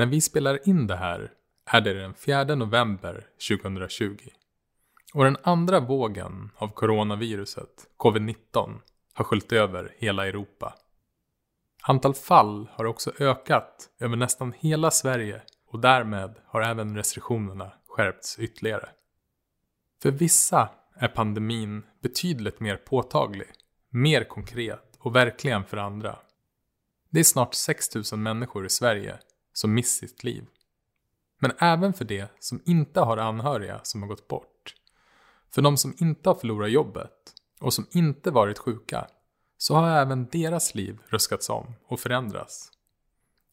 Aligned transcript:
När 0.00 0.06
vi 0.06 0.20
spelar 0.20 0.68
in 0.68 0.86
det 0.86 0.96
här 0.96 1.32
är 1.70 1.80
det 1.80 1.92
den 1.92 2.14
4 2.14 2.44
november 2.44 3.26
2020. 3.48 4.16
Och 5.14 5.24
den 5.24 5.36
andra 5.42 5.80
vågen 5.80 6.50
av 6.56 6.68
coronaviruset, 6.68 7.86
covid-19, 7.98 8.80
har 9.14 9.24
sköljt 9.24 9.52
över 9.52 9.94
hela 9.98 10.26
Europa. 10.26 10.74
Antal 11.82 12.14
fall 12.14 12.68
har 12.72 12.84
också 12.84 13.12
ökat 13.18 13.90
över 13.98 14.16
nästan 14.16 14.52
hela 14.58 14.90
Sverige 14.90 15.42
och 15.66 15.80
därmed 15.80 16.34
har 16.46 16.62
även 16.62 16.96
restriktionerna 16.96 17.72
skärpts 17.88 18.38
ytterligare. 18.38 18.88
För 20.02 20.10
vissa 20.10 20.68
är 20.94 21.08
pandemin 21.08 21.82
betydligt 22.02 22.60
mer 22.60 22.76
påtaglig, 22.76 23.48
mer 23.90 24.24
konkret 24.24 24.96
och 24.98 25.16
verkligen 25.16 25.64
för 25.64 25.76
andra. 25.76 26.18
Det 27.10 27.20
är 27.20 27.24
snart 27.24 27.54
6 27.54 27.86
000 28.12 28.20
människor 28.20 28.66
i 28.66 28.70
Sverige 28.70 29.18
som 29.60 29.74
mist 29.74 29.98
sitt 29.98 30.24
liv. 30.24 30.46
Men 31.38 31.52
även 31.58 31.92
för 31.92 32.04
det 32.04 32.30
som 32.38 32.62
inte 32.66 33.00
har 33.00 33.16
anhöriga 33.16 33.80
som 33.82 34.02
har 34.02 34.08
gått 34.08 34.28
bort. 34.28 34.74
För 35.50 35.62
de 35.62 35.76
som 35.76 35.94
inte 35.98 36.28
har 36.28 36.34
förlorat 36.34 36.70
jobbet 36.70 37.34
och 37.60 37.74
som 37.74 37.86
inte 37.90 38.30
varit 38.30 38.58
sjuka 38.58 39.06
så 39.58 39.74
har 39.74 39.88
även 39.88 40.26
deras 40.26 40.74
liv 40.74 40.98
ruskats 41.06 41.50
om 41.50 41.74
och 41.86 42.00
förändrats. 42.00 42.70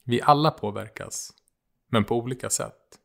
Vi 0.04 0.22
alla 0.22 0.52
påverkas, 0.52 1.34
men 1.88 2.04
på 2.04 2.16
olika 2.16 2.50
sätt. 2.50 3.00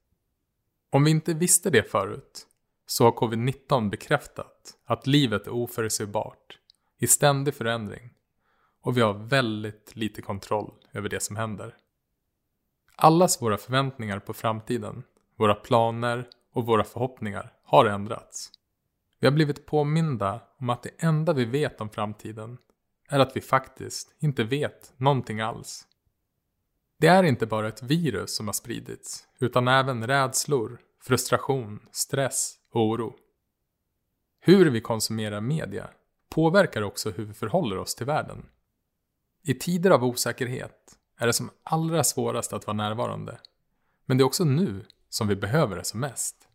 Om 0.91 1.05
vi 1.05 1.11
inte 1.11 1.35
visste 1.35 1.71
det 1.71 1.91
förut 1.91 2.47
så 2.87 3.05
har 3.05 3.13
covid-19 3.13 3.91
bekräftat 3.91 4.75
att 4.85 5.07
livet 5.07 5.47
är 5.47 5.53
oförutsägbart, 5.53 6.59
i 6.99 7.07
ständig 7.07 7.55
förändring 7.55 8.11
och 8.83 8.97
vi 8.97 9.01
har 9.01 9.15
väldigt 9.15 9.97
lite 9.97 10.23
kontroll 10.23 10.73
över 10.93 11.09
det 11.09 11.21
som 11.21 11.37
händer. 11.37 11.77
Allas 12.97 13.43
våra 13.43 13.57
förväntningar 13.57 14.19
på 14.19 14.33
framtiden, 14.33 15.03
våra 15.37 15.55
planer 15.55 16.29
och 16.53 16.67
våra 16.67 16.85
förhoppningar 16.85 17.53
har 17.65 17.87
ändrats. 17.87 18.51
Vi 19.21 19.27
har 19.27 19.33
blivit 19.33 19.67
påminda 19.67 20.41
om 20.59 20.71
att 20.71 20.83
det 20.83 20.91
enda 20.99 21.33
vi 21.33 21.45
vet 21.45 21.81
om 21.81 21.91
framtiden 21.91 22.59
är 23.09 23.21
att 23.21 23.37
vi 23.37 23.41
faktiskt 23.41 24.15
inte 24.19 24.45
vet 24.45 24.93
någonting 24.97 25.41
alls. 25.41 25.87
Det 26.99 27.07
är 27.07 27.23
inte 27.23 27.47
bara 27.47 27.69
ett 27.69 27.83
virus 27.83 28.37
som 28.37 28.49
har 28.49 28.53
spridits, 28.53 29.27
utan 29.39 29.69
även 29.69 30.07
rädslor, 30.07 30.79
frustration, 31.01 31.81
stress 31.91 32.55
och 32.73 32.83
oro. 32.83 33.15
Hur 34.41 34.71
vi 34.71 34.81
konsumerar 34.81 35.41
media 35.41 35.91
påverkar 36.29 36.83
också 36.83 37.11
hur 37.11 37.25
vi 37.25 37.35
förhåller 37.35 37.79
oss 37.79 37.95
till 37.95 38.07
världen. 38.07 38.47
I 39.43 39.55
tider 39.55 39.91
av 39.91 40.05
osäkerhet 40.05 40.99
är 41.23 41.27
det 41.27 41.33
som 41.33 41.51
allra 41.63 42.05
svårast 42.05 42.53
att 42.53 42.67
vara 42.67 42.77
närvarande. 42.77 43.39
Men 44.07 44.19
det 44.19 44.23
är 44.23 44.27
också 44.27 44.45
nu 44.45 44.85
som 45.09 45.29
vi 45.29 45.37
behöver 45.37 45.77
det 45.77 45.85
som 45.85 46.01
mest. 46.01 46.49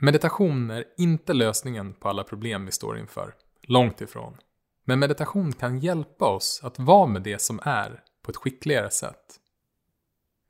Meditation 0.00 0.70
är 0.70 0.84
inte 0.96 1.32
lösningen 1.32 1.94
på 1.94 2.08
alla 2.08 2.24
problem 2.24 2.66
vi 2.66 2.72
står 2.72 2.98
inför. 2.98 3.34
Långt 3.62 4.00
ifrån. 4.00 4.36
Men 4.84 4.98
meditation 4.98 5.52
kan 5.52 5.78
hjälpa 5.78 6.24
oss 6.24 6.60
att 6.62 6.78
vara 6.78 7.06
med 7.06 7.22
det 7.22 7.42
som 7.42 7.60
är 7.62 8.02
på 8.22 8.30
ett 8.30 8.36
skickligare 8.36 8.90
sätt. 8.90 9.40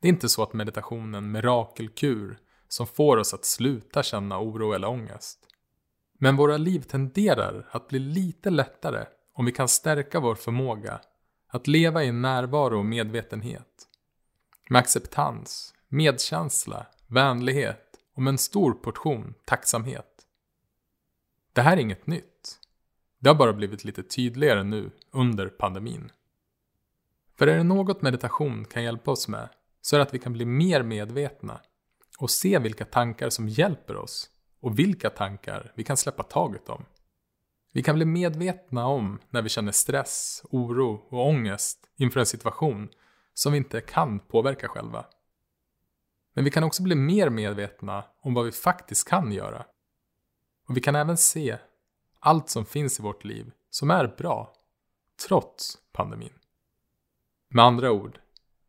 Det 0.01 0.07
är 0.07 0.09
inte 0.09 0.29
så 0.29 0.43
att 0.43 0.53
meditation 0.53 1.13
är 1.13 1.17
en 1.17 1.31
mirakelkur 1.31 2.37
som 2.67 2.87
får 2.87 3.17
oss 3.17 3.33
att 3.33 3.45
sluta 3.45 4.03
känna 4.03 4.39
oro 4.39 4.73
eller 4.73 4.89
ångest. 4.89 5.39
Men 6.19 6.35
våra 6.35 6.57
liv 6.57 6.79
tenderar 6.79 7.67
att 7.71 7.87
bli 7.87 7.99
lite 7.99 8.49
lättare 8.49 9.05
om 9.33 9.45
vi 9.45 9.51
kan 9.51 9.67
stärka 9.67 10.19
vår 10.19 10.35
förmåga 10.35 11.01
att 11.53 11.67
leva 11.67 12.03
i 12.03 12.11
närvaro 12.11 12.77
och 12.77 12.85
medvetenhet. 12.85 13.87
Med 14.69 14.79
acceptans, 14.79 15.73
medkänsla, 15.87 16.85
vänlighet 17.07 17.99
och 18.15 18.21
med 18.21 18.31
en 18.31 18.37
stor 18.37 18.73
portion 18.73 19.33
tacksamhet. 19.45 20.27
Det 21.53 21.61
här 21.61 21.77
är 21.77 21.81
inget 21.81 22.07
nytt. 22.07 22.59
Det 23.19 23.29
har 23.29 23.35
bara 23.35 23.53
blivit 23.53 23.83
lite 23.83 24.03
tydligare 24.03 24.63
nu 24.63 24.91
under 25.11 25.47
pandemin. 25.47 26.11
För 27.37 27.47
är 27.47 27.57
det 27.57 27.63
något 27.63 28.01
meditation 28.01 28.65
kan 28.65 28.83
hjälpa 28.83 29.11
oss 29.11 29.27
med 29.27 29.49
så 29.81 29.95
är 29.95 29.97
det 29.97 30.03
att 30.03 30.13
vi 30.13 30.19
kan 30.19 30.33
bli 30.33 30.45
mer 30.45 30.83
medvetna 30.83 31.61
och 32.19 32.31
se 32.31 32.59
vilka 32.59 32.85
tankar 32.85 33.29
som 33.29 33.49
hjälper 33.49 33.95
oss 33.95 34.29
och 34.59 34.79
vilka 34.79 35.09
tankar 35.09 35.71
vi 35.75 35.83
kan 35.83 35.97
släppa 35.97 36.23
taget 36.23 36.69
om. 36.69 36.85
Vi 37.75 37.83
kan 37.83 37.95
bli 37.95 38.05
medvetna 38.05 38.87
om 38.87 39.19
när 39.29 39.41
vi 39.41 39.49
känner 39.49 39.71
stress, 39.71 40.43
oro 40.49 41.07
och 41.09 41.27
ångest 41.27 41.79
inför 41.95 42.19
en 42.19 42.25
situation 42.25 42.89
som 43.33 43.51
vi 43.51 43.57
inte 43.57 43.81
kan 43.81 44.19
påverka 44.19 44.67
själva. 44.67 45.05
Men 46.33 46.43
vi 46.43 46.51
kan 46.51 46.63
också 46.63 46.83
bli 46.83 46.95
mer 46.95 47.29
medvetna 47.29 48.05
om 48.21 48.33
vad 48.33 48.45
vi 48.45 48.51
faktiskt 48.51 49.09
kan 49.09 49.31
göra. 49.31 49.65
Och 50.67 50.77
vi 50.77 50.81
kan 50.81 50.95
även 50.95 51.17
se 51.17 51.57
allt 52.19 52.49
som 52.49 52.65
finns 52.65 52.99
i 52.99 53.03
vårt 53.03 53.23
liv 53.23 53.51
som 53.69 53.91
är 53.91 54.07
bra, 54.17 54.53
trots 55.27 55.77
pandemin. 55.93 56.33
Med 57.49 57.65
andra 57.65 57.91
ord, 57.91 58.19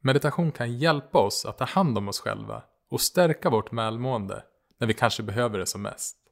meditation 0.00 0.52
kan 0.52 0.78
hjälpa 0.78 1.18
oss 1.18 1.44
att 1.44 1.58
ta 1.58 1.64
hand 1.64 1.98
om 1.98 2.08
oss 2.08 2.20
själva 2.20 2.62
och 2.90 3.00
stärka 3.00 3.50
vårt 3.50 3.72
välmående 3.72 4.44
när 4.78 4.86
vi 4.86 4.94
kanske 4.94 5.22
behöver 5.22 5.58
det 5.58 5.66
som 5.66 5.82
mest. 5.82 6.23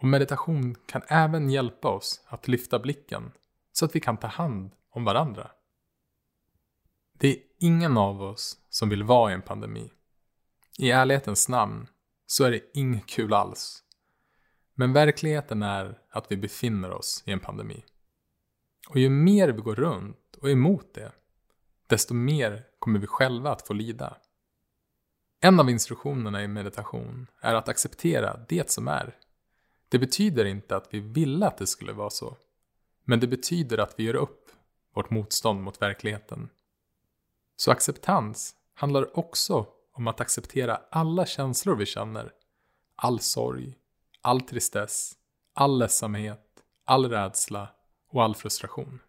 Och 0.00 0.08
meditation 0.08 0.76
kan 0.86 1.02
även 1.08 1.50
hjälpa 1.50 1.88
oss 1.88 2.24
att 2.26 2.48
lyfta 2.48 2.78
blicken 2.78 3.32
så 3.72 3.84
att 3.84 3.96
vi 3.96 4.00
kan 4.00 4.16
ta 4.16 4.26
hand 4.26 4.70
om 4.90 5.04
varandra. 5.04 5.50
Det 7.12 7.28
är 7.28 7.38
ingen 7.58 7.96
av 7.96 8.22
oss 8.22 8.58
som 8.68 8.88
vill 8.88 9.02
vara 9.02 9.30
i 9.30 9.34
en 9.34 9.42
pandemi. 9.42 9.92
I 10.78 10.90
ärlighetens 10.90 11.48
namn 11.48 11.86
så 12.26 12.44
är 12.44 12.50
det 12.50 12.60
inget 12.74 13.06
kul 13.06 13.34
alls. 13.34 13.84
Men 14.74 14.92
verkligheten 14.92 15.62
är 15.62 15.98
att 16.10 16.32
vi 16.32 16.36
befinner 16.36 16.90
oss 16.90 17.22
i 17.26 17.32
en 17.32 17.40
pandemi. 17.40 17.84
Och 18.88 18.98
ju 18.98 19.10
mer 19.10 19.48
vi 19.48 19.60
går 19.60 19.74
runt 19.74 20.36
och 20.40 20.48
är 20.48 20.52
emot 20.52 20.94
det, 20.94 21.12
desto 21.86 22.14
mer 22.14 22.64
kommer 22.78 22.98
vi 22.98 23.06
själva 23.06 23.52
att 23.52 23.66
få 23.66 23.72
lida. 23.72 24.16
En 25.40 25.60
av 25.60 25.70
instruktionerna 25.70 26.42
i 26.42 26.48
meditation 26.48 27.26
är 27.40 27.54
att 27.54 27.68
acceptera 27.68 28.40
det 28.48 28.70
som 28.70 28.88
är 28.88 29.16
det 29.90 29.98
betyder 29.98 30.44
inte 30.44 30.76
att 30.76 30.94
vi 30.94 31.00
ville 31.00 31.46
att 31.46 31.58
det 31.58 31.66
skulle 31.66 31.92
vara 31.92 32.10
så. 32.10 32.36
Men 33.04 33.20
det 33.20 33.26
betyder 33.26 33.78
att 33.78 33.94
vi 33.96 34.02
gör 34.02 34.14
upp 34.14 34.50
vårt 34.94 35.10
motstånd 35.10 35.62
mot 35.62 35.82
verkligheten. 35.82 36.48
Så 37.56 37.70
acceptans 37.70 38.54
handlar 38.74 39.18
också 39.18 39.66
om 39.92 40.08
att 40.08 40.20
acceptera 40.20 40.80
alla 40.90 41.26
känslor 41.26 41.76
vi 41.76 41.86
känner. 41.86 42.32
All 42.96 43.20
sorg, 43.20 43.78
all 44.20 44.40
tristess, 44.40 45.12
all 45.54 45.78
ledsamhet, 45.78 46.46
all 46.84 47.10
rädsla 47.10 47.68
och 48.08 48.22
all 48.22 48.34
frustration. 48.34 49.00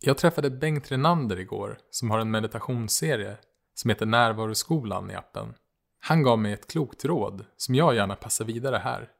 Jag 0.00 0.18
träffade 0.18 0.50
Bengt 0.50 0.92
Renander 0.92 1.38
igår 1.38 1.78
som 1.90 2.10
har 2.10 2.18
en 2.18 2.30
meditationsserie 2.30 3.36
som 3.74 3.90
heter 3.90 4.06
Närvaroskolan 4.06 5.10
i 5.10 5.14
appen. 5.14 5.54
Han 6.00 6.22
gav 6.22 6.38
mig 6.38 6.52
ett 6.52 6.66
klokt 6.70 7.04
råd 7.04 7.44
som 7.56 7.74
jag 7.74 7.94
gärna 7.94 8.16
passar 8.16 8.44
vidare 8.44 8.76
här. 8.76 9.10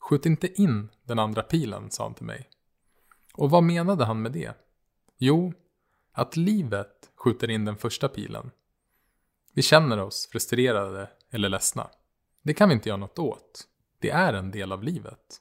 Skjut 0.00 0.26
inte 0.26 0.62
in 0.62 0.88
den 1.02 1.18
andra 1.18 1.42
pilen, 1.42 1.90
sa 1.90 2.02
han 2.02 2.14
till 2.14 2.26
mig. 2.26 2.48
Och 3.34 3.50
vad 3.50 3.62
menade 3.62 4.04
han 4.04 4.22
med 4.22 4.32
det? 4.32 4.52
Jo, 5.18 5.52
att 6.12 6.36
livet 6.36 7.10
skjuter 7.16 7.50
in 7.50 7.64
den 7.64 7.76
första 7.76 8.08
pilen. 8.08 8.50
Vi 9.52 9.62
känner 9.62 9.98
oss 9.98 10.28
frustrerade 10.32 11.10
eller 11.30 11.48
ledsna. 11.48 11.90
Det 12.42 12.54
kan 12.54 12.68
vi 12.68 12.74
inte 12.74 12.88
göra 12.88 12.96
något 12.96 13.18
åt. 13.18 13.66
Det 13.98 14.10
är 14.10 14.32
en 14.32 14.50
del 14.50 14.72
av 14.72 14.82
livet. 14.82 15.40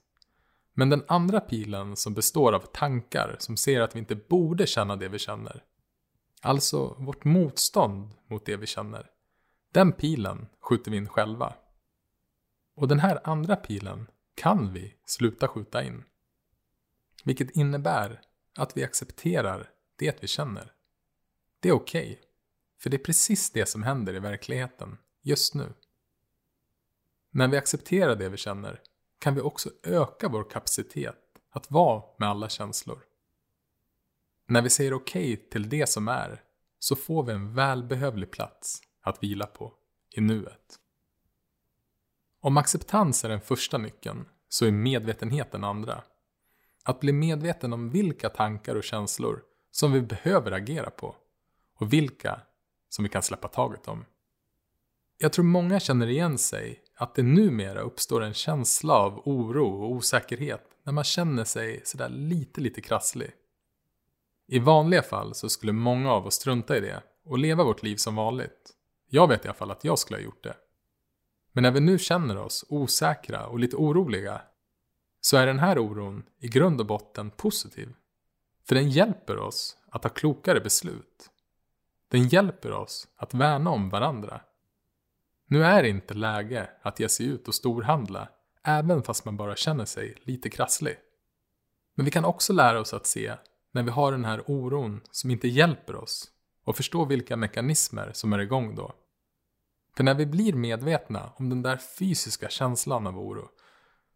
Men 0.73 0.89
den 0.89 1.03
andra 1.07 1.39
pilen 1.39 1.95
som 1.95 2.13
består 2.13 2.53
av 2.53 2.59
tankar 2.59 3.35
som 3.39 3.57
ser 3.57 3.81
att 3.81 3.95
vi 3.95 3.99
inte 3.99 4.15
borde 4.15 4.67
känna 4.67 4.95
det 4.95 5.07
vi 5.07 5.19
känner. 5.19 5.63
Alltså 6.41 6.95
vårt 6.99 7.23
motstånd 7.23 8.09
mot 8.27 8.45
det 8.45 8.55
vi 8.55 8.65
känner. 8.67 9.09
Den 9.73 9.91
pilen 9.91 10.47
skjuter 10.59 10.91
vi 10.91 10.97
in 10.97 11.07
själva. 11.07 11.53
Och 12.75 12.87
den 12.87 12.99
här 12.99 13.19
andra 13.23 13.55
pilen 13.55 14.07
kan 14.35 14.73
vi 14.73 14.95
sluta 15.05 15.47
skjuta 15.47 15.83
in. 15.83 16.03
Vilket 17.23 17.49
innebär 17.49 18.21
att 18.55 18.77
vi 18.77 18.83
accepterar 18.83 19.69
det 19.95 20.23
vi 20.23 20.27
känner. 20.27 20.73
Det 21.59 21.69
är 21.69 21.73
okej. 21.73 22.11
Okay, 22.11 22.25
för 22.79 22.89
det 22.89 22.97
är 22.97 23.03
precis 23.03 23.51
det 23.51 23.65
som 23.65 23.83
händer 23.83 24.13
i 24.13 24.19
verkligheten 24.19 24.97
just 25.21 25.53
nu. 25.53 25.73
När 27.31 27.47
vi 27.47 27.57
accepterar 27.57 28.15
det 28.15 28.29
vi 28.29 28.37
känner 28.37 28.81
kan 29.19 29.35
vi 29.35 29.41
också 29.41 29.69
öka 29.83 30.29
vår 30.29 30.49
kapacitet 30.49 31.17
att 31.49 31.71
vara 31.71 32.03
med 32.17 32.29
alla 32.29 32.49
känslor. 32.49 32.99
När 34.47 34.61
vi 34.61 34.69
säger 34.69 34.93
okej 34.93 35.33
okay 35.33 35.49
till 35.49 35.69
det 35.69 35.89
som 35.89 36.07
är 36.07 36.43
så 36.79 36.95
får 36.95 37.23
vi 37.23 37.33
en 37.33 37.53
välbehövlig 37.53 38.31
plats 38.31 38.81
att 39.03 39.23
vila 39.23 39.45
på 39.45 39.73
i 40.15 40.21
nuet. 40.21 40.79
Om 42.39 42.57
acceptans 42.57 43.25
är 43.25 43.29
den 43.29 43.41
första 43.41 43.77
nyckeln 43.77 44.25
så 44.49 44.65
är 44.65 44.71
medvetenhet 44.71 45.51
den 45.51 45.63
andra. 45.63 46.03
Att 46.83 46.99
bli 46.99 47.13
medveten 47.13 47.73
om 47.73 47.89
vilka 47.89 48.29
tankar 48.29 48.75
och 48.75 48.83
känslor 48.83 49.43
som 49.71 49.91
vi 49.91 50.01
behöver 50.01 50.51
agera 50.51 50.89
på 50.89 51.15
och 51.79 51.93
vilka 51.93 52.41
som 52.89 53.03
vi 53.03 53.09
kan 53.09 53.23
släppa 53.23 53.47
taget 53.47 53.87
om. 53.87 54.05
Jag 55.17 55.33
tror 55.33 55.45
många 55.45 55.79
känner 55.79 56.07
igen 56.07 56.37
sig 56.37 56.83
att 56.95 57.15
det 57.15 57.23
numera 57.23 57.81
uppstår 57.81 58.23
en 58.23 58.33
känsla 58.33 58.93
av 58.93 59.21
oro 59.25 59.83
och 59.83 59.91
osäkerhet 59.91 60.63
när 60.83 60.93
man 60.93 61.03
känner 61.03 61.43
sig 61.43 61.81
sådär 61.85 62.09
lite, 62.09 62.61
lite 62.61 62.81
krasslig. 62.81 63.31
I 64.47 64.59
vanliga 64.59 65.01
fall 65.01 65.35
så 65.35 65.49
skulle 65.49 65.71
många 65.71 66.11
av 66.11 66.25
oss 66.25 66.35
strunta 66.35 66.77
i 66.77 66.79
det 66.79 67.03
och 67.25 67.37
leva 67.37 67.63
vårt 67.63 67.83
liv 67.83 67.95
som 67.95 68.15
vanligt. 68.15 68.73
Jag 69.15 69.27
vet 69.27 69.45
i 69.45 69.47
alla 69.47 69.55
fall 69.55 69.71
att 69.71 69.83
jag 69.83 69.99
skulle 69.99 70.17
ha 70.17 70.23
gjort 70.23 70.43
det. 70.43 70.55
Men 71.51 71.61
när 71.61 71.71
vi 71.71 71.79
nu 71.79 71.99
känner 71.99 72.37
oss 72.37 72.65
osäkra 72.69 73.47
och 73.47 73.59
lite 73.59 73.75
oroliga 73.75 74.41
så 75.21 75.37
är 75.37 75.47
den 75.47 75.59
här 75.59 75.79
oron 75.79 76.23
i 76.39 76.47
grund 76.47 76.79
och 76.79 76.85
botten 76.87 77.31
positiv. 77.31 77.93
För 78.67 78.75
den 78.75 78.89
hjälper 78.89 79.37
oss 79.37 79.77
att 79.89 80.01
ta 80.01 80.09
klokare 80.09 80.59
beslut. 80.59 81.29
Den 82.07 82.27
hjälper 82.27 82.71
oss 82.71 83.07
att 83.15 83.33
värna 83.33 83.69
om 83.69 83.89
varandra. 83.89 84.41
Nu 85.45 85.63
är 85.63 85.83
det 85.83 85.89
inte 85.89 86.13
läge 86.13 86.69
att 86.81 86.99
ge 86.99 87.09
sig 87.09 87.25
ut 87.25 87.47
och 87.47 87.55
storhandla, 87.55 88.29
även 88.63 89.03
fast 89.03 89.25
man 89.25 89.37
bara 89.37 89.55
känner 89.55 89.85
sig 89.85 90.17
lite 90.23 90.49
krasslig. 90.49 90.95
Men 91.95 92.05
vi 92.05 92.11
kan 92.11 92.25
också 92.25 92.53
lära 92.53 92.79
oss 92.79 92.93
att 92.93 93.07
se 93.07 93.33
när 93.71 93.83
vi 93.83 93.91
har 93.91 94.11
den 94.11 94.25
här 94.25 94.43
oron 94.51 95.01
som 95.11 95.31
inte 95.31 95.47
hjälper 95.47 95.95
oss 95.95 96.31
och 96.63 96.75
förstå 96.77 97.05
vilka 97.05 97.37
mekanismer 97.37 98.11
som 98.13 98.33
är 98.33 98.39
igång 98.39 98.75
då. 98.75 98.93
För 99.95 100.03
när 100.03 100.13
vi 100.13 100.25
blir 100.25 100.53
medvetna 100.53 101.33
om 101.35 101.49
den 101.49 101.61
där 101.61 101.77
fysiska 101.77 102.49
känslan 102.49 103.07
av 103.07 103.19
oro 103.19 103.49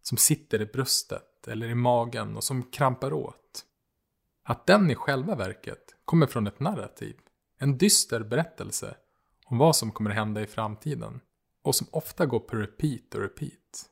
som 0.01 0.17
sitter 0.17 0.61
i 0.61 0.65
bröstet 0.65 1.47
eller 1.47 1.67
i 1.67 1.75
magen 1.75 2.35
och 2.35 2.43
som 2.43 2.63
krampar 2.63 3.13
åt. 3.13 3.65
Att 4.43 4.65
den 4.65 4.91
i 4.91 4.95
själva 4.95 5.35
verket 5.35 5.95
kommer 6.05 6.27
från 6.27 6.47
ett 6.47 6.59
narrativ, 6.59 7.15
en 7.57 7.77
dyster 7.77 8.23
berättelse 8.23 8.95
om 9.45 9.57
vad 9.57 9.75
som 9.75 9.91
kommer 9.91 10.09
hända 10.09 10.41
i 10.41 10.47
framtiden 10.47 11.21
och 11.61 11.75
som 11.75 11.87
ofta 11.91 12.25
går 12.25 12.39
på 12.39 12.55
repeat 12.55 13.15
och 13.15 13.21
repeat. 13.21 13.89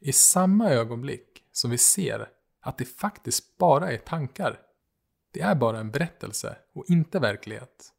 I 0.00 0.12
samma 0.12 0.70
ögonblick 0.70 1.44
som 1.52 1.70
vi 1.70 1.78
ser 1.78 2.28
att 2.60 2.78
det 2.78 2.84
faktiskt 2.84 3.58
bara 3.58 3.92
är 3.92 3.98
tankar, 3.98 4.60
det 5.30 5.40
är 5.40 5.54
bara 5.54 5.78
en 5.78 5.90
berättelse 5.90 6.56
och 6.72 6.84
inte 6.88 7.18
verklighet, 7.18 7.92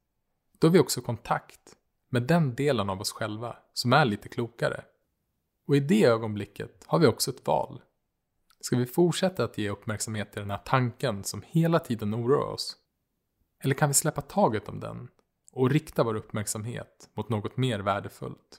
då 0.60 0.68
har 0.68 0.74
vi 0.74 0.80
också 0.80 1.02
kontakt 1.02 1.76
med 2.12 2.24
den 2.24 2.56
delen 2.56 2.90
av 2.90 3.02
oss 3.02 3.12
själva 3.12 3.56
som 3.74 3.94
är 3.94 4.06
lite 4.06 4.30
klokare. 4.30 4.84
Och 5.68 5.76
i 5.76 5.80
det 5.80 6.06
ögonblicket 6.06 6.84
har 6.86 7.00
vi 7.00 7.08
också 7.08 7.32
ett 7.32 7.48
val. 7.48 7.82
Ska 8.60 8.76
vi 8.76 8.86
fortsätta 8.86 9.44
att 9.44 9.58
ge 9.58 9.70
uppmärksamhet 9.70 10.32
till 10.32 10.42
den 10.42 10.52
här 10.52 10.62
tanken 10.66 11.24
som 11.24 11.44
hela 11.48 11.80
tiden 11.80 12.16
oroar 12.16 12.54
oss? 12.54 12.78
Eller 13.64 13.76
kan 13.76 13.90
vi 13.90 13.94
släppa 13.94 14.22
taget 14.22 14.70
om 14.70 14.80
den 14.80 15.08
och 15.52 15.70
rikta 15.70 16.04
vår 16.04 16.16
uppmärksamhet 16.16 17.10
mot 17.14 17.30
något 17.30 17.58
mer 17.58 17.80
värdefullt? 17.80 18.58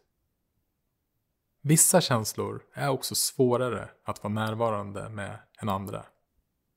Vissa 1.63 2.01
känslor 2.01 2.63
är 2.73 2.89
också 2.89 3.15
svårare 3.15 3.91
att 4.05 4.23
vara 4.23 4.35
närvarande 4.35 5.09
med 5.09 5.39
än 5.59 5.69
andra. 5.69 6.07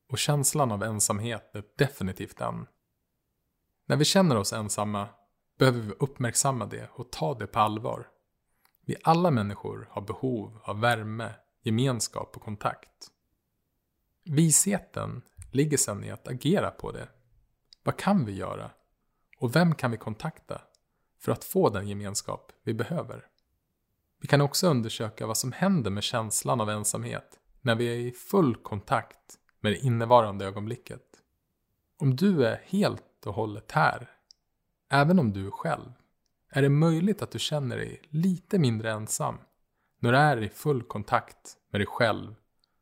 Och 0.10 0.18
känslan 0.18 0.72
av 0.72 0.84
ensamhet 0.84 1.56
är 1.56 1.64
definitivt 1.78 2.42
en. 2.42 2.68
När 3.86 3.96
vi 3.96 4.06
känner 4.06 4.38
oss 4.38 4.54
ensamma 4.54 5.08
behöver 5.58 5.80
vi 5.80 5.92
uppmärksamma 6.00 6.66
det 6.66 6.90
och 6.94 7.12
ta 7.12 7.34
det 7.34 7.48
på 7.48 7.60
allvar. 7.60 8.08
Vi 8.86 8.96
alla 9.04 9.32
människor 9.32 9.88
har 9.92 10.02
behov 10.02 10.60
av 10.64 10.80
värme, 10.80 11.34
gemenskap 11.62 12.36
och 12.36 12.42
kontakt. 12.42 13.12
Visheten 14.24 15.22
ligger 15.52 15.78
sedan 15.78 16.04
i 16.04 16.12
att 16.12 16.28
agera 16.28 16.72
på 16.72 16.92
det. 16.92 17.08
Vad 17.84 17.98
kan 17.98 18.26
vi 18.26 18.36
göra? 18.36 18.72
Och 19.40 19.56
vem 19.56 19.76
kan 19.76 19.92
vi 19.92 19.98
kontakta 19.98 20.62
för 21.20 21.32
att 21.32 21.44
få 21.44 21.70
den 21.70 21.88
gemenskap 21.88 22.52
vi 22.64 22.74
behöver? 22.74 23.28
Vi 24.22 24.28
kan 24.28 24.42
också 24.42 24.68
undersöka 24.68 25.28
vad 25.28 25.38
som 25.38 25.52
händer 25.52 25.92
med 25.92 26.04
känslan 26.04 26.62
av 26.62 26.70
ensamhet 26.70 27.40
när 27.62 27.76
vi 27.76 27.88
är 27.88 27.96
i 27.96 28.12
full 28.12 28.56
kontakt 28.56 29.40
med 29.60 29.72
det 29.72 29.78
innevarande 29.78 30.46
ögonblicket. 30.46 31.02
Om 31.98 32.16
du 32.16 32.46
är 32.46 32.62
helt 32.66 33.26
och 33.26 33.34
hållet 33.34 33.72
här, 33.72 34.15
även 35.02 35.20
om 35.20 35.34
du 35.34 35.48
är 35.48 35.52
själv, 35.52 35.92
är 36.50 36.62
det 36.62 36.70
möjligt 36.70 37.22
att 37.22 37.32
du 37.32 37.40
känner 37.40 37.78
dig 37.78 38.02
lite 38.10 38.60
mindre 38.60 38.92
ensam 38.92 39.38
när 40.00 40.12
du 40.12 40.18
är 40.18 40.44
i 40.44 40.50
full 40.50 40.84
kontakt 40.84 41.58
med 41.72 41.82
dig 41.82 41.88
själv 41.88 42.36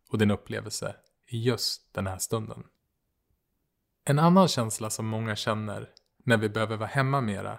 och 0.10 0.18
din 0.18 0.32
upplevelse 0.32 0.96
i 1.28 1.44
just 1.44 1.94
den 1.94 2.08
här 2.08 2.18
stunden. 2.18 2.64
En 4.06 4.20
annan 4.20 4.48
känsla 4.48 4.90
som 4.90 5.08
många 5.08 5.36
känner 5.36 5.90
när 6.24 6.38
vi 6.38 6.50
behöver 6.50 6.78
vara 6.78 6.90
hemma 6.90 7.22
mera 7.22 7.58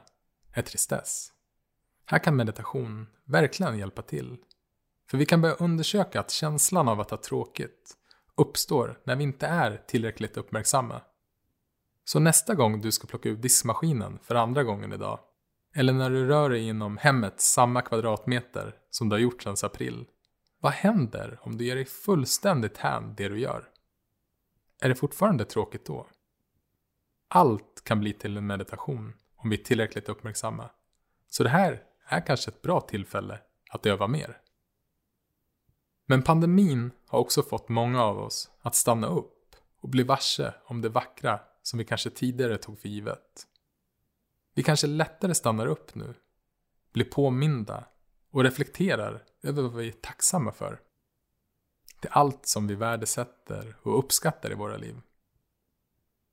är 0.53 0.63
tristess. 0.63 1.33
Här 2.07 2.19
kan 2.19 2.37
meditation 2.37 3.07
verkligen 3.25 3.79
hjälpa 3.79 4.03
till. 4.03 4.37
För 5.11 5.19
vi 5.19 5.27
kan 5.27 5.41
börja 5.41 5.55
undersöka 5.55 6.21
att 6.21 6.31
känslan 6.31 6.89
av 6.89 7.01
att 7.01 7.11
ha 7.11 7.19
tråkigt 7.19 7.97
uppstår 8.35 9.01
när 9.05 9.17
vi 9.17 9.25
inte 9.25 9.47
är 9.47 9.83
tillräckligt 9.87 10.37
uppmärksamma. 10.37 11.01
Så 12.05 12.21
nästa 12.21 12.55
gång 12.55 12.81
du 12.81 12.93
ska 12.93 13.07
plocka 13.07 13.29
ut 13.29 13.43
diskmaskinen 13.43 14.19
för 14.23 14.35
andra 14.35 14.65
gången 14.65 14.93
idag 14.93 15.21
eller 15.75 15.93
när 15.93 16.11
du 16.11 16.27
rör 16.27 16.51
dig 16.51 16.69
inom 16.69 16.97
hemmet 16.97 17.41
samma 17.41 17.83
kvadratmeter 17.83 18.77
som 18.91 19.09
du 19.09 19.15
har 19.15 19.21
gjort 19.21 19.43
sedan 19.43 19.57
april. 19.63 20.07
Vad 20.59 20.73
händer 20.73 21.39
om 21.43 21.59
du 21.59 21.65
ger 21.65 21.75
dig 21.75 21.85
fullständigt 21.85 22.79
hän 22.79 23.15
det 23.17 23.29
du 23.29 23.41
gör? 23.41 23.69
Är 24.81 24.89
det 24.89 24.95
fortfarande 24.95 25.45
tråkigt 25.45 25.87
då? 25.87 26.07
Allt 27.29 27.85
kan 27.85 28.01
bli 28.01 28.13
till 28.13 28.37
en 28.37 28.47
meditation 28.47 29.13
om 29.37 29.51
vi 29.51 29.61
är 29.61 29.65
tillräckligt 29.65 30.09
uppmärksamma. 30.09 30.71
Så 31.29 31.43
det 31.43 31.49
här 31.49 31.83
är 32.07 32.27
kanske 32.27 32.51
ett 32.51 32.63
bra 32.63 32.81
tillfälle 32.81 33.39
att 33.71 33.87
öva 33.87 34.07
mer. 34.07 34.41
Men 36.07 36.23
pandemin 36.23 36.91
har 37.07 37.19
också 37.19 37.43
fått 37.43 37.69
många 37.69 38.03
av 38.03 38.19
oss 38.19 38.51
att 38.61 38.75
stanna 38.75 39.07
upp 39.07 39.57
och 39.81 39.89
bli 39.89 40.03
varse 40.03 40.55
om 40.65 40.81
det 40.81 40.89
vackra 40.89 41.41
som 41.65 41.79
vi 41.79 41.85
kanske 41.85 42.11
tidigare 42.11 42.59
tog 42.59 42.79
för 42.79 42.89
givet. 42.89 43.47
Vi 44.55 44.63
kanske 44.63 44.87
lättare 44.87 45.35
stannar 45.35 45.67
upp 45.67 45.95
nu, 45.95 46.15
blir 46.93 47.05
påminda 47.05 47.85
och 48.31 48.45
reflekterar 48.45 49.25
över 49.43 49.63
vad 49.63 49.73
vi 49.73 49.89
är 49.89 49.93
tacksamma 49.93 50.53
för. 50.53 50.81
Det 52.01 52.09
är 52.09 52.13
allt 52.13 52.47
som 52.47 52.67
vi 52.67 52.75
värdesätter 52.75 53.77
och 53.83 53.99
uppskattar 53.99 54.51
i 54.51 54.55
våra 54.55 54.77
liv. 54.77 55.01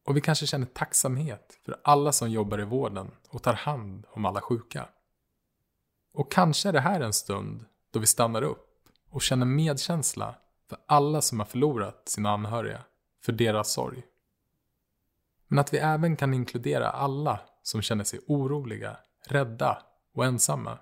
Och 0.05 0.17
vi 0.17 0.21
kanske 0.21 0.47
känner 0.47 0.65
tacksamhet 0.65 1.59
för 1.61 1.79
alla 1.83 2.11
som 2.11 2.31
jobbar 2.31 2.61
i 2.61 2.65
vården 2.65 3.11
och 3.29 3.43
tar 3.43 3.53
hand 3.53 4.05
om 4.09 4.25
alla 4.25 4.41
sjuka. 4.41 4.89
Och 6.13 6.31
kanske 6.31 6.69
är 6.69 6.73
det 6.73 6.79
här 6.79 7.01
en 7.01 7.13
stund 7.13 7.65
då 7.91 7.99
vi 7.99 8.07
stannar 8.07 8.41
upp 8.41 8.87
och 9.09 9.21
känner 9.21 9.45
medkänsla 9.45 10.35
för 10.69 10.77
alla 10.85 11.21
som 11.21 11.39
har 11.39 11.45
förlorat 11.45 12.09
sina 12.09 12.29
anhöriga, 12.29 12.83
för 13.21 13.31
deras 13.31 13.73
sorg. 13.73 14.03
Men 15.51 15.59
att 15.59 15.73
vi 15.73 15.77
även 15.77 16.15
kan 16.15 16.33
inkludera 16.33 16.89
alla 16.89 17.39
som 17.63 17.81
känner 17.81 18.03
sig 18.03 18.19
oroliga, 18.27 18.97
rädda 19.27 19.83
och 20.13 20.25
ensamma. 20.25 20.77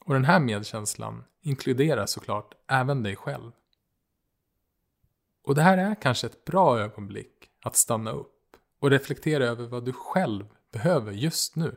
Och 0.00 0.14
den 0.14 0.24
här 0.24 0.40
medkänslan 0.40 1.24
inkluderar 1.42 2.06
såklart 2.06 2.54
även 2.68 3.02
dig 3.02 3.16
själv. 3.16 3.52
Och 5.44 5.54
det 5.54 5.62
här 5.62 5.78
är 5.78 5.94
kanske 5.94 6.26
ett 6.26 6.44
bra 6.44 6.78
ögonblick 6.78 7.50
att 7.62 7.76
stanna 7.76 8.10
upp 8.10 8.56
och 8.78 8.90
reflektera 8.90 9.44
över 9.44 9.66
vad 9.66 9.84
du 9.84 9.92
själv 9.92 10.44
behöver 10.72 11.12
just 11.12 11.56
nu. 11.56 11.76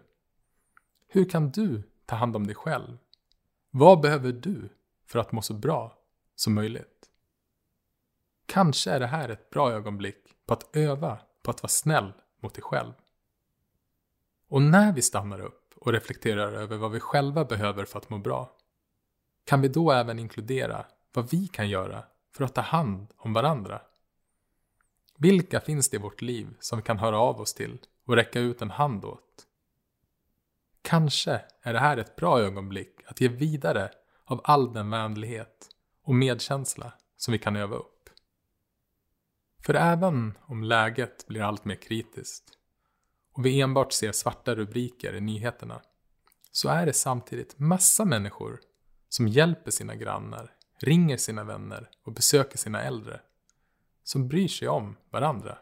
Hur 1.07 1.29
kan 1.29 1.51
du 1.51 1.83
ta 2.05 2.15
hand 2.15 2.35
om 2.35 2.47
dig 2.47 2.55
själv? 2.55 2.97
Vad 3.71 4.01
behöver 4.01 4.31
du 4.31 4.69
för 5.05 5.19
att 5.19 5.31
må 5.31 5.41
så 5.41 5.53
bra 5.53 5.97
som 6.35 6.53
möjligt? 6.53 7.09
Kanske 8.45 8.91
är 8.91 8.99
det 8.99 9.07
här 9.07 9.29
ett 9.29 9.49
bra 9.49 9.71
ögonblick 9.71 10.23
på 10.45 10.53
att 10.53 10.75
öva 10.75 11.19
på 11.43 11.51
att 11.51 11.63
vara 11.63 11.69
snäll 11.69 12.13
mot 12.41 12.53
dig 12.53 12.63
själv. 12.63 12.93
Och 14.47 14.61
när 14.61 14.93
vi 14.93 15.01
stannar 15.01 15.39
upp 15.39 15.73
och 15.75 15.93
reflekterar 15.93 16.53
över 16.53 16.77
vad 16.77 16.91
vi 16.91 16.99
själva 16.99 17.45
behöver 17.45 17.85
för 17.85 17.99
att 17.99 18.09
må 18.09 18.17
bra, 18.17 18.57
kan 19.45 19.61
vi 19.61 19.67
då 19.67 19.91
även 19.91 20.19
inkludera 20.19 20.85
vad 21.13 21.31
vi 21.31 21.47
kan 21.47 21.69
göra 21.69 22.03
för 22.35 22.43
att 22.43 22.55
ta 22.55 22.61
hand 22.61 23.07
om 23.17 23.33
varandra? 23.33 23.81
Vilka 25.17 25.59
finns 25.59 25.89
det 25.89 25.97
i 25.97 25.99
vårt 25.99 26.21
liv 26.21 26.55
som 26.59 26.79
vi 26.79 26.83
kan 26.83 26.99
höra 26.99 27.19
av 27.19 27.41
oss 27.41 27.53
till 27.53 27.79
och 28.05 28.15
räcka 28.15 28.39
ut 28.39 28.61
en 28.61 28.71
hand 28.71 29.05
åt? 29.05 29.47
Kanske 30.81 31.41
är 31.61 31.73
det 31.73 31.79
här 31.79 31.97
ett 31.97 32.15
bra 32.15 32.39
ögonblick 32.39 32.99
att 33.05 33.21
ge 33.21 33.27
vidare 33.27 33.91
av 34.25 34.41
all 34.43 34.73
den 34.73 34.89
vänlighet 34.89 35.69
och 36.03 36.15
medkänsla 36.15 36.93
som 37.17 37.31
vi 37.31 37.39
kan 37.39 37.55
öva 37.55 37.75
upp. 37.75 37.90
För 39.65 39.73
även 39.73 40.37
om 40.41 40.63
läget 40.63 41.27
blir 41.27 41.41
allt 41.41 41.65
mer 41.65 41.75
kritiskt 41.75 42.57
och 43.33 43.45
vi 43.45 43.61
enbart 43.61 43.93
ser 43.93 44.11
svarta 44.11 44.55
rubriker 44.55 45.13
i 45.13 45.21
nyheterna 45.21 45.81
så 46.51 46.69
är 46.69 46.85
det 46.85 46.93
samtidigt 46.93 47.59
massa 47.59 48.05
människor 48.05 48.59
som 49.09 49.27
hjälper 49.27 49.71
sina 49.71 49.95
grannar, 49.95 50.53
ringer 50.79 51.17
sina 51.17 51.43
vänner 51.43 51.89
och 52.03 52.13
besöker 52.13 52.57
sina 52.57 52.81
äldre. 52.81 53.21
Som 54.03 54.27
bryr 54.27 54.47
sig 54.47 54.67
om 54.67 54.95
varandra. 55.09 55.57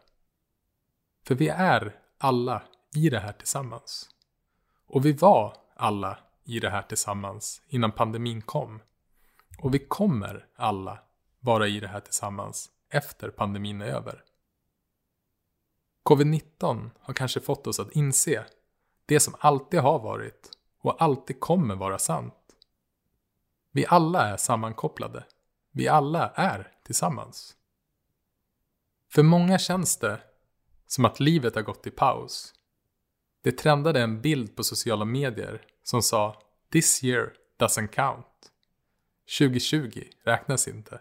För 1.26 1.34
vi 1.34 1.48
är 1.48 2.00
alla 2.18 2.62
i 2.96 3.10
det 3.10 3.20
här 3.20 3.32
tillsammans. 3.32 4.10
Och 4.86 5.04
vi 5.04 5.12
var 5.12 5.56
alla 5.76 6.18
i 6.44 6.60
det 6.60 6.70
här 6.70 6.82
tillsammans 6.82 7.62
innan 7.68 7.92
pandemin 7.92 8.42
kom. 8.42 8.82
Och 9.58 9.74
vi 9.74 9.78
kommer 9.78 10.46
alla 10.56 10.98
vara 11.40 11.68
i 11.68 11.80
det 11.80 11.88
här 11.88 12.00
tillsammans 12.00 12.70
efter 12.90 13.30
pandemin 13.30 13.80
är 13.80 13.86
över. 13.86 14.24
Covid-19 16.04 16.90
har 17.00 17.14
kanske 17.14 17.40
fått 17.40 17.66
oss 17.66 17.80
att 17.80 17.92
inse 17.92 18.44
det 19.06 19.20
som 19.20 19.34
alltid 19.38 19.80
har 19.80 19.98
varit 19.98 20.50
och 20.78 21.02
alltid 21.02 21.40
kommer 21.40 21.74
vara 21.74 21.98
sant. 21.98 22.34
Vi 23.72 23.86
alla 23.86 24.28
är 24.28 24.36
sammankopplade. 24.36 25.24
Vi 25.72 25.88
alla 25.88 26.30
är 26.30 26.72
tillsammans. 26.84 27.56
För 29.08 29.22
många 29.22 29.58
känns 29.58 29.96
det 29.96 30.20
som 30.86 31.04
att 31.04 31.20
livet 31.20 31.54
har 31.54 31.62
gått 31.62 31.86
i 31.86 31.90
paus. 31.90 32.54
Det 33.42 33.52
trendade 33.52 34.00
en 34.00 34.20
bild 34.20 34.56
på 34.56 34.64
sociala 34.64 35.04
medier 35.04 35.62
som 35.82 36.02
sa 36.02 36.42
“This 36.72 37.04
year 37.04 37.32
doesn't 37.58 37.86
count”. 37.86 38.26
2020 39.38 40.04
räknas 40.24 40.68
inte. 40.68 41.00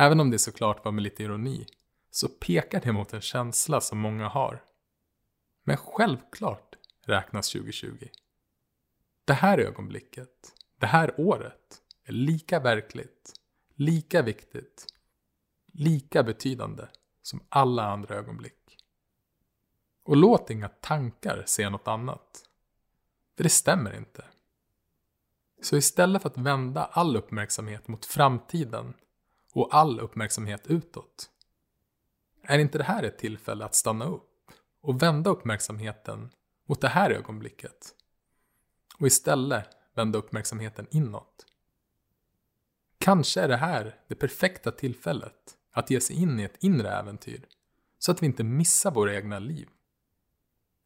Även 0.00 0.20
om 0.20 0.30
det 0.30 0.38
såklart 0.38 0.84
var 0.84 0.92
med 0.92 1.02
lite 1.02 1.22
ironi, 1.22 1.66
så 2.10 2.28
pekar 2.28 2.80
det 2.80 2.92
mot 2.92 3.12
en 3.12 3.20
känsla 3.20 3.80
som 3.80 3.98
många 3.98 4.28
har. 4.28 4.64
Men 5.64 5.76
självklart 5.76 6.76
räknas 7.04 7.52
2020. 7.52 8.08
Det 9.24 9.32
här 9.32 9.58
ögonblicket, 9.58 10.52
det 10.76 10.86
här 10.86 11.20
året, 11.20 11.82
är 12.04 12.12
lika 12.12 12.60
verkligt, 12.60 13.32
lika 13.74 14.22
viktigt, 14.22 14.86
lika 15.72 16.22
betydande 16.22 16.86
som 17.22 17.40
alla 17.48 17.84
andra 17.84 18.14
ögonblick. 18.14 18.78
Och 20.04 20.16
låt 20.16 20.50
inga 20.50 20.68
tankar 20.68 21.44
säga 21.46 21.70
något 21.70 21.88
annat. 21.88 22.48
För 23.36 23.42
det 23.44 23.50
stämmer 23.50 23.96
inte. 23.96 24.24
Så 25.62 25.76
istället 25.76 26.22
för 26.22 26.28
att 26.28 26.38
vända 26.38 26.84
all 26.84 27.16
uppmärksamhet 27.16 27.88
mot 27.88 28.06
framtiden 28.06 28.94
och 29.52 29.74
all 29.74 30.00
uppmärksamhet 30.00 30.66
utåt. 30.66 31.30
Är 32.42 32.58
inte 32.58 32.78
det 32.78 32.84
här 32.84 33.02
ett 33.02 33.18
tillfälle 33.18 33.64
att 33.64 33.74
stanna 33.74 34.04
upp 34.04 34.50
och 34.80 35.02
vända 35.02 35.30
uppmärksamheten 35.30 36.30
mot 36.68 36.80
det 36.80 36.88
här 36.88 37.10
ögonblicket? 37.10 37.94
Och 38.98 39.06
istället 39.06 39.68
vända 39.94 40.18
uppmärksamheten 40.18 40.86
inåt. 40.90 41.46
Kanske 42.98 43.40
är 43.40 43.48
det 43.48 43.56
här 43.56 44.00
det 44.08 44.14
perfekta 44.14 44.70
tillfället 44.70 45.56
att 45.72 45.90
ge 45.90 46.00
sig 46.00 46.16
in 46.16 46.40
i 46.40 46.42
ett 46.42 46.64
inre 46.64 46.90
äventyr 46.90 47.46
så 47.98 48.12
att 48.12 48.22
vi 48.22 48.26
inte 48.26 48.44
missar 48.44 48.90
våra 48.90 49.14
egna 49.14 49.38
liv. 49.38 49.68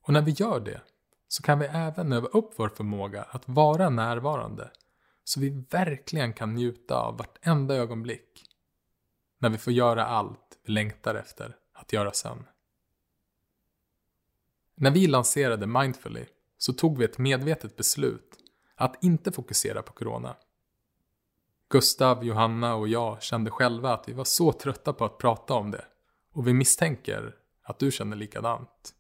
Och 0.03 0.13
när 0.13 0.23
vi 0.23 0.31
gör 0.31 0.61
det 0.61 0.81
så 1.29 1.43
kan 1.43 1.59
vi 1.59 1.67
även 1.67 2.13
öva 2.13 2.29
upp 2.29 2.53
vår 2.57 2.69
förmåga 2.69 3.23
att 3.23 3.49
vara 3.49 3.91
närvarande 3.91 4.71
så 5.25 5.41
vi 5.41 5.65
verkligen 5.71 6.33
kan 6.33 6.55
njuta 6.55 6.97
av 6.97 7.19
vartenda 7.19 7.75
ögonblick 7.75 8.45
när 9.39 9.49
vi 9.49 9.59
får 9.59 9.73
göra 9.73 10.07
allt 10.07 10.59
vi 10.63 10.73
längtar 10.73 11.15
efter 11.15 11.57
att 11.73 11.93
göra 11.93 12.13
sen. 12.13 12.47
När 14.75 14.91
vi 14.91 15.07
lanserade 15.07 15.67
Mindfully 15.67 16.25
så 16.59 16.73
tog 16.73 16.99
vi 16.99 17.05
ett 17.05 17.19
medvetet 17.19 17.77
beslut 17.77 18.37
att 18.75 19.05
inte 19.05 19.33
fokusera 19.33 19.83
på 19.83 19.93
corona. 19.93 20.37
Gustav, 21.69 22.25
Johanna 22.25 22.75
och 22.75 22.89
jag 22.89 23.23
kände 23.23 23.51
själva 23.51 23.93
att 23.93 24.09
vi 24.09 24.13
var 24.13 24.25
så 24.25 24.53
trötta 24.53 24.93
på 24.93 25.05
att 25.05 25.19
prata 25.19 25.55
om 25.55 25.71
det 25.71 25.85
och 26.33 26.49
vi 26.49 26.53
misstänker 26.53 27.37
att 27.63 27.79
du 27.79 27.91
känner 27.91 28.17
likadant. 28.17 28.95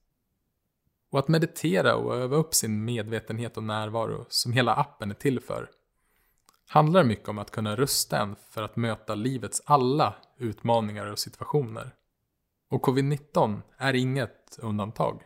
Och 1.11 1.19
att 1.19 1.29
meditera 1.29 1.97
och 1.97 2.17
öva 2.17 2.37
upp 2.37 2.55
sin 2.55 2.85
medvetenhet 2.85 3.57
och 3.57 3.63
närvaro 3.63 4.27
som 4.29 4.53
hela 4.53 4.75
appen 4.75 5.11
är 5.11 5.15
till 5.15 5.41
för 5.41 5.71
handlar 6.69 7.05
mycket 7.05 7.29
om 7.29 7.39
att 7.39 7.51
kunna 7.51 7.77
rusta 7.77 8.19
en 8.19 8.37
för 8.51 8.63
att 8.63 8.77
möta 8.77 9.15
livets 9.15 9.63
alla 9.65 10.15
utmaningar 10.37 11.07
och 11.07 11.19
situationer. 11.19 11.95
Och 12.71 12.85
covid-19 12.85 13.63
är 13.77 13.95
inget 13.95 14.59
undantag. 14.63 15.23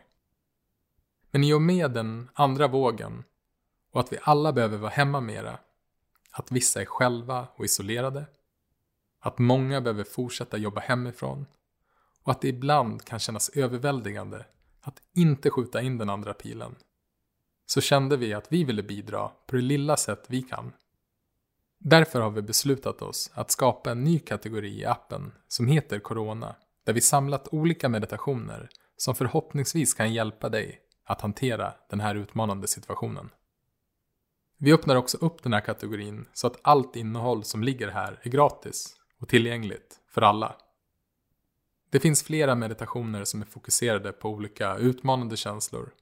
Men 1.31 1.43
i 1.43 1.53
och 1.53 1.61
med 1.61 1.91
den 1.91 2.29
andra 2.33 2.67
vågen 2.67 3.23
och 3.91 3.99
att 3.99 4.13
vi 4.13 4.17
alla 4.21 4.53
behöver 4.53 4.77
vara 4.77 4.91
hemma 4.91 5.21
mera, 5.21 5.59
att 6.31 6.51
vissa 6.51 6.81
är 6.81 6.85
själva 6.85 7.47
och 7.55 7.65
isolerade, 7.65 8.25
att 9.19 9.39
många 9.39 9.81
behöver 9.81 10.03
fortsätta 10.03 10.57
jobba 10.57 10.81
hemifrån 10.81 11.45
och 12.23 12.31
att 12.31 12.41
det 12.41 12.47
ibland 12.47 13.05
kan 13.05 13.19
kännas 13.19 13.49
överväldigande 13.49 14.45
att 14.81 15.01
inte 15.13 15.49
skjuta 15.49 15.81
in 15.81 15.97
den 15.97 16.09
andra 16.09 16.33
pilen, 16.33 16.75
så 17.65 17.81
kände 17.81 18.17
vi 18.17 18.33
att 18.33 18.51
vi 18.51 18.63
ville 18.63 18.83
bidra 18.83 19.27
på 19.27 19.55
det 19.55 19.61
lilla 19.61 19.97
sätt 19.97 20.25
vi 20.27 20.41
kan. 20.41 20.73
Därför 21.79 22.21
har 22.21 22.29
vi 22.29 22.41
beslutat 22.41 23.01
oss 23.01 23.31
att 23.33 23.51
skapa 23.51 23.91
en 23.91 24.03
ny 24.03 24.19
kategori 24.19 24.79
i 24.79 24.85
appen 24.85 25.31
som 25.47 25.67
heter 25.67 25.99
Corona, 25.99 26.55
där 26.85 26.93
vi 26.93 27.01
samlat 27.01 27.47
olika 27.51 27.89
meditationer 27.89 28.69
som 28.97 29.15
förhoppningsvis 29.15 29.93
kan 29.93 30.13
hjälpa 30.13 30.49
dig 30.49 30.81
att 31.05 31.21
hantera 31.21 31.73
den 31.89 31.99
här 31.99 32.15
utmanande 32.15 32.67
situationen. 32.67 33.29
Vi 34.57 34.73
öppnar 34.73 34.95
också 34.95 35.17
upp 35.21 35.43
den 35.43 35.53
här 35.53 35.61
kategorin 35.61 36.27
så 36.33 36.47
att 36.47 36.59
allt 36.61 36.95
innehåll 36.95 37.43
som 37.43 37.63
ligger 37.63 37.87
här 37.87 38.19
är 38.23 38.29
gratis 38.29 38.95
och 39.19 39.27
tillgängligt 39.27 39.99
för 40.07 40.21
alla. 40.21 40.55
Det 41.89 41.99
finns 41.99 42.23
flera 42.23 42.55
meditationer 42.55 43.23
som 43.23 43.41
är 43.41 43.45
fokuserade 43.45 44.11
på 44.11 44.29
olika 44.29 44.77
utmanande 44.77 45.37
känslor. 45.37 45.93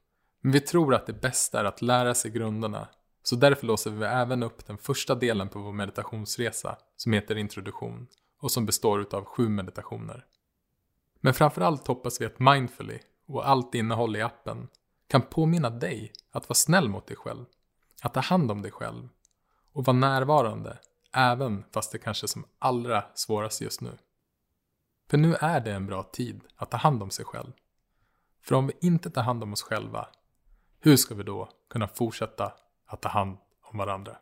Men 0.41 0.51
vi 0.51 0.59
tror 0.59 0.95
att 0.95 1.05
det 1.05 1.21
bästa 1.21 1.59
är 1.59 1.65
att 1.65 1.81
lära 1.81 2.13
sig 2.13 2.31
grunderna. 2.31 2.87
Så 3.27 3.35
därför 3.35 3.67
låser 3.67 3.91
vi 3.91 4.05
även 4.05 4.43
upp 4.43 4.65
den 4.65 4.77
första 4.77 5.15
delen 5.15 5.49
på 5.49 5.59
vår 5.59 5.71
meditationsresa 5.71 6.77
som 6.97 7.13
heter 7.13 7.35
introduktion 7.35 8.07
och 8.39 8.51
som 8.51 8.65
består 8.65 9.15
av 9.15 9.25
sju 9.25 9.49
meditationer. 9.49 10.25
Men 11.19 11.33
framförallt 11.33 11.87
hoppas 11.87 12.21
vi 12.21 12.25
att 12.25 12.39
Mindfully 12.39 12.99
och 13.27 13.49
allt 13.49 13.75
innehåll 13.75 14.15
i 14.15 14.21
appen 14.21 14.67
kan 15.07 15.21
påminna 15.21 15.69
dig 15.69 16.13
att 16.31 16.49
vara 16.49 16.55
snäll 16.55 16.89
mot 16.89 17.07
dig 17.07 17.17
själv, 17.17 17.45
att 18.01 18.13
ta 18.13 18.19
hand 18.19 18.51
om 18.51 18.61
dig 18.61 18.71
själv 18.71 19.09
och 19.73 19.85
vara 19.85 19.97
närvarande 19.97 20.79
även 21.13 21.63
fast 21.73 21.91
det 21.91 21.97
kanske 21.97 22.25
är 22.25 22.27
som 22.27 22.45
allra 22.59 23.03
svårast 23.13 23.61
just 23.61 23.81
nu. 23.81 23.97
För 25.09 25.17
nu 25.17 25.35
är 25.35 25.59
det 25.59 25.71
en 25.71 25.85
bra 25.85 26.03
tid 26.03 26.41
att 26.55 26.71
ta 26.71 26.77
hand 26.77 27.03
om 27.03 27.09
sig 27.09 27.25
själv. 27.25 27.51
För 28.41 28.55
om 28.55 28.67
vi 28.67 28.73
inte 28.81 29.09
tar 29.09 29.21
hand 29.21 29.43
om 29.43 29.53
oss 29.53 29.61
själva, 29.61 30.07
hur 30.79 30.95
ska 30.95 31.15
vi 31.15 31.23
då 31.23 31.49
kunna 31.69 31.87
fortsätta 31.87 32.53
att 32.87 33.01
ta 33.01 33.09
hand 33.09 33.37
om 33.61 33.77
varandra? 33.77 34.17